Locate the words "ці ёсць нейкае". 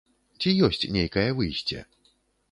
0.43-1.25